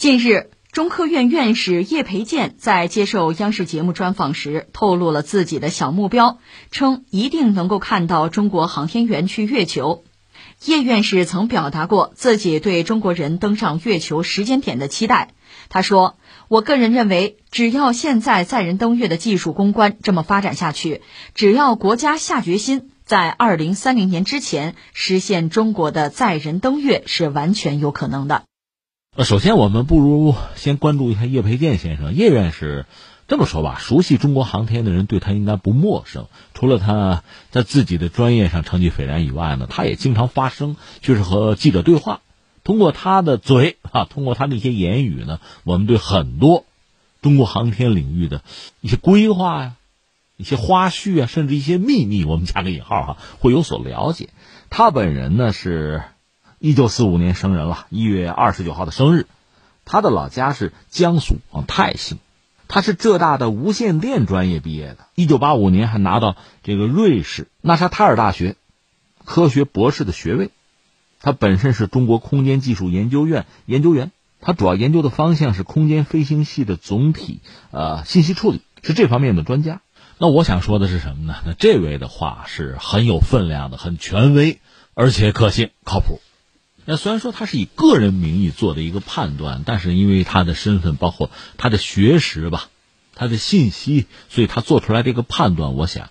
[0.00, 6.38] 近日，中科院院士叶培建在接受央视节目专访时透露了自己的小目标，
[6.70, 10.04] 称一定能够看到中国航天员去月球。
[10.64, 15.34] 叶院士曾表达过自己对中国人登上月球时间点的期待。
[15.68, 16.16] 他说
[16.48, 21.02] ：“我个人认为，只要现在载人登月的技术攻关这么发展下去，
[21.34, 28.44] 只要国家下决心，在二零三零年之前实现中国的载人登月是完全有可能的。”
[29.24, 32.14] 首先我们不如先关注一下叶培建先生。
[32.14, 32.86] 叶院士
[33.28, 36.26] 这么说吧，熟悉中国航天的人对他应该不陌生。
[36.54, 42.20] 除了他在自己的专业上成绩斐然以外呢，他也经常发声，就是和记者对话。
[42.64, 46.64] 通过他的嘴啊，通过他的一些言语呢，我们对很多
[47.20, 48.42] 中国航天领域的
[48.80, 49.72] 一些规划呀、
[50.38, 54.30] 一些花絮啊，甚至一些秘密，我们加个引号哈，会有所了解。
[54.70, 56.02] 他本人呢是。
[56.62, 59.26] 一九四五年生人了，一月二十九号的生日。
[59.86, 62.18] 他的老家是江苏啊泰兴，
[62.68, 64.98] 他是浙大的无线电专业毕业的。
[65.14, 68.56] 一九八五年还拿到这个瑞士纳沙泰尔大学
[69.24, 70.50] 科学博士的学位。
[71.18, 74.10] 他本身是中国空间技术研究院研究员，
[74.42, 79.80] 他主要研究的方向是空间飞行器的总体呃信息处理，是这方面的专家。
[80.18, 81.36] 那我想说的是什么呢？
[81.46, 84.60] 那这位的话是很有分量的，很权威，
[84.92, 86.20] 而且可信靠谱。
[86.90, 92.68] 那虽然说他是以个人名义做的一个判断，但是因为他的身份，包括他的学识吧，
[93.14, 96.10] 他的信息，所以他做出来这个判断，我想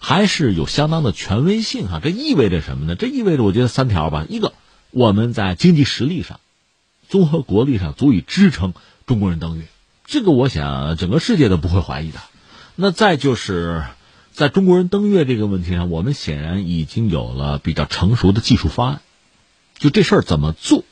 [0.00, 2.00] 还是有相当的权威性哈。
[2.02, 2.96] 这意味着什么呢？
[2.96, 4.52] 这意味着我觉得三条吧：一个，
[4.90, 6.40] 我们在经济实力上、
[7.08, 8.74] 综合国力上足以支撑
[9.06, 9.66] 中国人登月，
[10.06, 12.18] 这个我想整个世界都不会怀疑的。
[12.74, 13.84] 那再就是
[14.32, 19.00] 在中国人登月这个问题上，我们显然已经有了比较成熟的技术方案。
[19.78, 20.84] 就这事儿怎么做，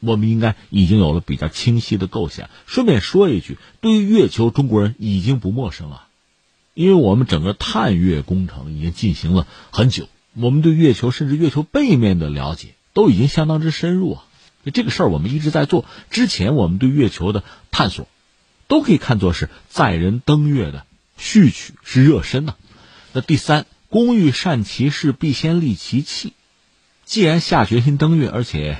[0.00, 2.50] 我们应该已经有了比较清晰的构想。
[2.66, 6.08] 顺便说一句，对于月球，中国人已经不陌生了，
[6.74, 14.24] 因为我们整个探月工程已经进行了很久，我们对月球甚至月球背面的了解都已经相当之深入啊。
[14.72, 15.84] 这个事儿我们一直在做。
[16.10, 18.08] 之前我们对月球的探索，
[18.66, 20.86] 都可以看作是载人登月的
[21.16, 22.56] 序曲，是热身呐。
[23.12, 26.32] 那第三，工欲善其事，必先利其器。
[27.14, 28.76] 既然下决心登月，而且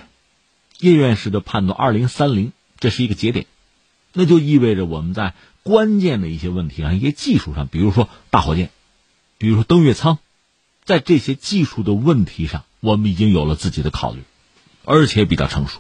[0.81, 2.51] 叶院士的判断二零三零
[2.81, 3.47] 这是一个节点，
[4.13, 8.71] 那就意味着我们在关键的一些问题上、一些技术上，比如说大火箭，
[9.39, 10.19] 比如说登月舱，
[10.85, 14.23] 在这些技术的问题上，我们已经有了自己的考虑，
[14.85, 15.79] 而且比较成熟。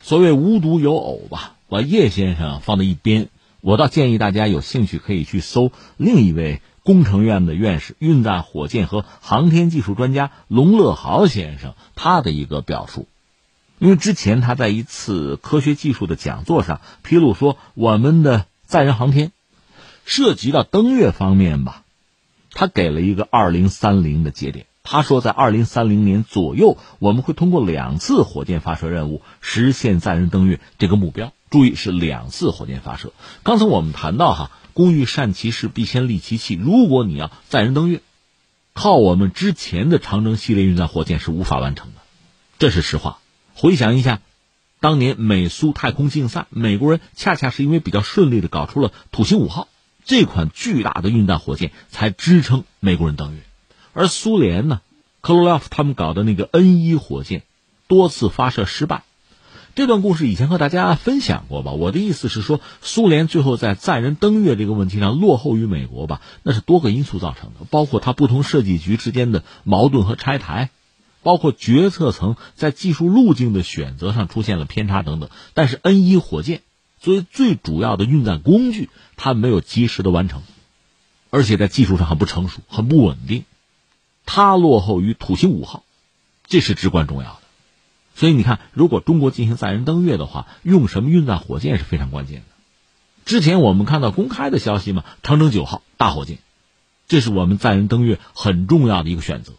[0.00, 3.28] 所谓无独有偶吧，把叶先生放在一边，
[3.60, 6.62] 我倒建议大家有兴趣可以去搜另一位。
[6.84, 13.06] 工程院的院士、运载火箭和航天技术专家龙乐豪先生，他的一个表述，
[13.78, 19.32] 因为之前他在一次科学技术的讲座上披露说，我们的载人航天
[20.04, 21.84] 涉及到登月方面吧，
[22.52, 24.66] 他给了一个二零三零的节点。
[24.84, 31.32] 他说，在二零三零年左右，我们会通过两次火箭发射任务实现载人登月这个目标。
[31.52, 33.12] 注意，是两次火箭发射。
[33.44, 34.50] 刚才我们谈到哈。
[34.74, 36.54] 工欲善其事，必先利其器。
[36.54, 38.00] 如果你要载人登月，
[38.72, 42.00] 靠我们之前的长征系列运载火箭是无法完成的，
[42.58, 43.18] 这是实话。
[43.52, 44.22] 回想一下，
[44.80, 49.68] 当年美苏太空竞赛，美国人恰恰是因为比较顺利的搞出了土星五号
[50.06, 53.42] 这款巨大的运载火箭，才支撑美国人登月。
[53.92, 54.80] 而苏联呢，
[55.20, 57.42] 克罗廖夫他们搞的那个 N 一火箭，
[57.88, 59.02] 多次发射失败。
[59.74, 61.72] 这段故事以前和大家分享过吧？
[61.72, 70.68] 我的意思是说，苏联最后在载人登月这个问题上落后于美国吧，那是多个因素造成的，包括它不同设计局之间的矛盾和拆台，
[71.22, 75.30] 包括决策层在技术路径的选择上出现了偏差等等。
[75.54, 76.60] 但是 N 一火箭
[77.00, 80.42] 作为最主要的运载工具，它没有及时的完成，
[81.30, 83.44] 而且在技术上很不成熟、很不稳定，
[84.26, 85.82] 它落后于土星五号，
[86.46, 87.41] 这是至关重要的。
[88.14, 92.46] 所以你看，如果中国进行载人登月的话，用什么运载火箭是非常关键的。
[93.24, 96.38] 之前我们看到公开的消息嘛，长征九号大火箭，
[97.08, 99.52] 这是我们载人登月很重要的一个选择。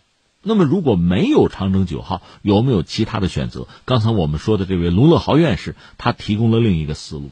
[0.43, 3.67] 那么如果没有长征九号，有没有其他的选择？
[3.85, 7.31] 刚才我们说的这位龙乐豪院士，他提供了另一个思路，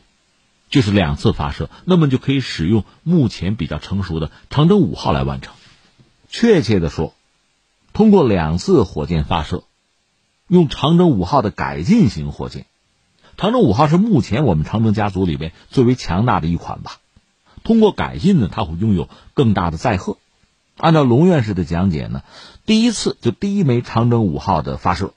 [0.69, 5.53] 就是两次发射，那么就可以使用目前比较成熟的长征五号来完成。
[6.29, 7.13] 确切的说，
[7.91, 9.63] 通过两次火箭发射。
[10.51, 12.65] 用长征五号的改进型火箭，
[13.37, 16.97] 长征五号是目前我们长征家族里边最为强大的一款吧。
[17.63, 20.17] 通过改进呢，它会拥有更大的载荷。
[20.75, 22.23] 按照龙院士的讲解呢，
[22.65, 25.13] 第一次就第一枚长征五号的发射，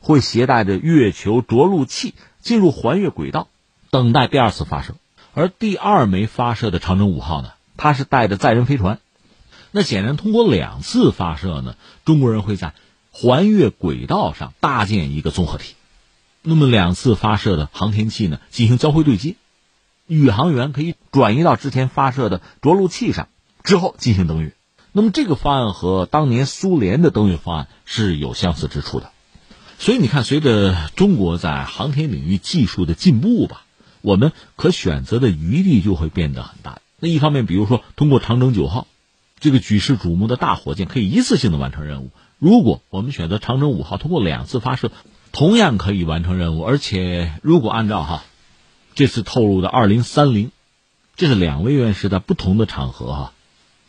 [0.00, 2.12] 会携带着月球着陆器
[2.42, 3.48] 进入环月轨道，
[3.90, 4.94] 等待第二次发射。
[5.32, 9.00] 而第二枚发射的长征五号呢，它是带着载人飞船。
[9.70, 12.74] 那显然，通过两次发射呢，中国人会在
[13.18, 15.74] 环月轨道上搭建一个综合体。
[16.42, 19.36] 那么，两次发射的航天器呢，进行交会对接，
[20.06, 23.28] 宇航员可以转移到之前发射的着陆器上，
[23.64, 24.52] 之后进行登月。
[24.92, 29.10] 那么，这个方案和当年苏联的登月方案是有相似之处的。
[29.78, 33.64] 所以，你看，随着中国在航天领域技术的进步吧，
[34.02, 36.82] 我们可选择的余地就会变得很大。
[37.00, 38.86] 那一方面，比如说，通过长征九号。
[39.38, 42.10] 这个举世瞩目的大火箭可以一次性的完成任务。
[42.38, 44.90] 如果我们选择长征五号，通过两次发射，
[45.32, 46.64] 同样可以完成任务。
[46.64, 48.24] 而且，如果按照哈
[48.94, 50.50] 这次透露的二零三零，
[51.16, 53.32] 这是两位院士在不同的场合哈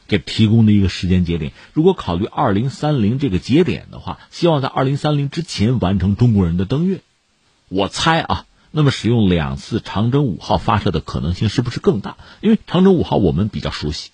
[0.07, 1.51] 给提供的一个时间节点。
[1.73, 7.01] 如果考虑二零三零这个节点的话，希望在二零三零之前完成中国人的登月。
[7.69, 12.15] 我猜啊，那么使用两次长征五号发射的可能性是不是更大？
[12.39, 14.11] 因为长征五号我们比较熟悉。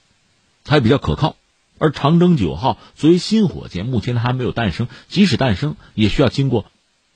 [0.63, 1.35] 它比较可靠，
[1.77, 4.87] 而长征九号作为新火箭，目前它还没有诞生。
[5.07, 6.65] 即使诞生，也需要经过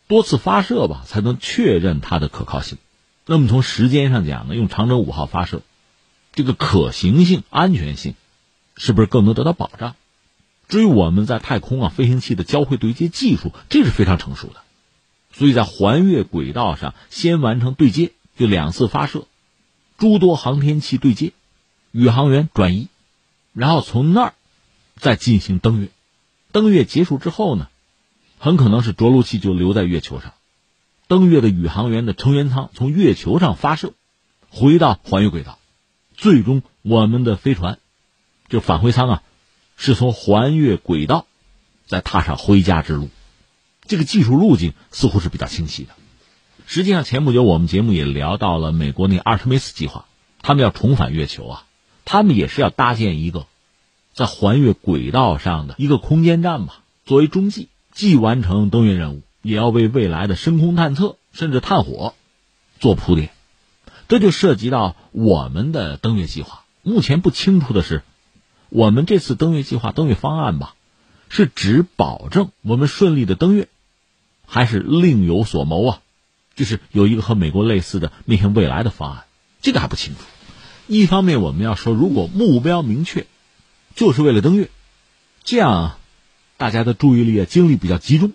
[0.08, 2.78] 多次发射吧，才能确认它的可靠性。
[3.26, 5.62] 那么从时间上讲呢，用长征五号发射，
[6.34, 8.16] 这个可行性、安全性，
[8.76, 9.96] 是不是更能得到保障？
[10.68, 14.56] 至于我们在太空啊，飞行器的交会对接技术，这是非常成熟的。
[15.34, 19.26] 所以在环月轨道上先完成对接，就两次发射，
[19.98, 21.32] 诸多航天器对接，
[21.92, 22.90] 宇航员转移。
[23.58, 24.34] 然后从那儿
[24.98, 25.90] 再进行登月，
[26.52, 27.70] 登月结束之后呢，
[28.38, 30.36] 很可能是着陆器就留在月球上，
[31.08, 33.94] 登月的宇航员的成员舱从月球上发射，
[34.52, 35.58] 回到环月轨道，
[36.16, 37.80] 最终我们的飞船
[38.48, 39.24] 就返回舱啊，
[39.76, 41.26] 是从环月轨道
[41.88, 43.10] 再踏上回家之路，
[43.88, 45.96] 这个技术路径似乎是比较清晰的。
[46.68, 50.06] 实际上前不久我们节目也聊到了美国那阿特梅斯计划，
[50.44, 51.64] 他们要重返月球啊。
[52.10, 53.48] 他们也是要搭建一个
[54.14, 62.14] 在环月轨道上的一个空间站吧，作为中继，既完成登月任务，也要为未来的深空探测甚至探火
[62.80, 63.32] 做铺垫。
[64.08, 66.64] 这就涉及到我们的登月计划。
[66.82, 68.04] 目前不清楚的是，
[68.70, 70.76] 我们这次登月计划、登月方案吧，
[71.28, 73.68] 是只保证我们顺利的登月，
[74.46, 76.00] 还是另有所谋啊？
[76.56, 79.26] 就是有一个和美国类似的面向未来的方案，
[79.62, 80.22] 这个还不清楚。
[80.88, 83.28] 一方面，我们要说，如果目标明确，
[83.96, 84.70] 就是为了登月，
[85.44, 85.98] 这样
[86.56, 88.32] 大家的注意力啊、精力比较集中，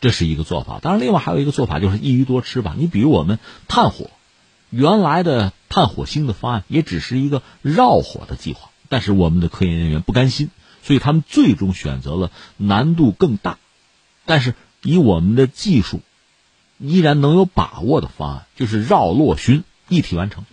[0.00, 0.80] 这是一个做法。
[0.82, 2.74] 当然，另外还有一个做法就是一鱼多吃吧。
[2.76, 3.38] 你比如我们
[3.68, 4.10] 探火，
[4.70, 10.50] 原来的探火星的方案也只是一个绕火的计划，但是我们的科研人员不甘心，
[10.82, 13.58] 所以他们最终选择了难度更大，
[14.24, 16.00] 但是以我们的技术
[16.78, 20.44] 依然能有把握的方案，就是绕落巡一体完成。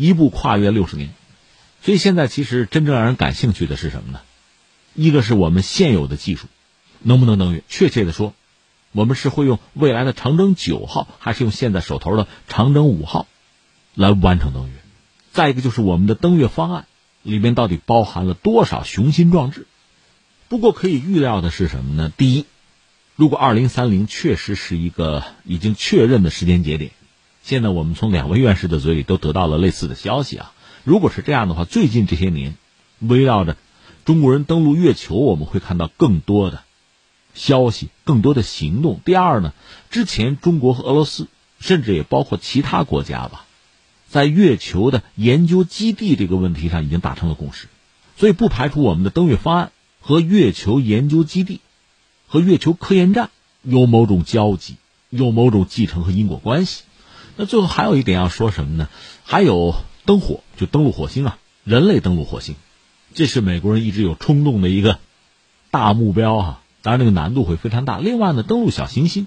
[0.00, 1.10] 一步跨越六十年，
[1.82, 4.20] 所以现在其实真正让人感兴趣的是什么呢？
[4.94, 6.46] 一个是我们现有的技术
[7.00, 7.62] 能不能登月？
[7.68, 8.32] 确切的说，
[8.92, 13.26] 我们是会用未来的长征九号，还是用现在手头的长征五号
[13.94, 14.72] 来完成登月？
[15.32, 16.86] 再一个就是我们的登月方案
[17.22, 19.66] 里面到底包含了多少雄心壮志？
[20.48, 22.10] 不过可以预料的是什么呢？
[22.16, 22.46] 第一，
[23.16, 26.90] 如果二零三零确实是一个已经确认的时间节点。
[27.42, 30.52] 现在我们从两位院士的嘴里都得到了类似的消息啊。
[30.84, 32.56] 如果是这样的话，最近这些年，
[33.00, 33.56] 围绕着
[34.04, 36.62] 中国人登陆月球，我们会看到更多的
[37.34, 39.00] 消息、更多的行动。
[39.04, 39.52] 第二呢，
[39.90, 41.28] 之前中国和俄罗斯，
[41.58, 43.46] 甚至也包括其他国家吧，
[44.08, 47.68] 在月球的研究基地这个问题上已经达成了共识，
[48.16, 51.60] 所以不排除我们的登月方案和月球研究基地
[52.26, 53.30] 和月球科研站
[53.62, 54.76] 有某种交集，
[55.10, 56.84] 有某种继承和因果关系。
[57.40, 58.90] 那最后还有一点要说什么呢？
[59.24, 62.54] 还有登火，就登陆火星啊，人类登陆火星，
[63.14, 64.98] 这是美国人一直有冲动的一个
[65.70, 66.60] 大目标哈。
[66.82, 67.98] 当然，那个难度会非常大。
[67.98, 69.26] 另外呢，登陆小行星，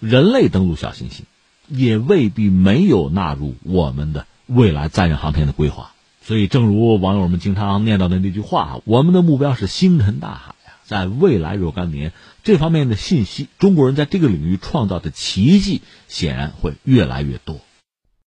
[0.00, 1.26] 人类登陆小行星，
[1.68, 5.92] 也未必没有纳入我们的未来载人航天的规划。
[6.22, 12.12] 所以，正如网友们经常念叨的那句话我们的目标是星辰大海，在未来若干年。
[12.42, 17.60] 这方面的信息，中国人在这个领域创造的奇迹显然会越来越多。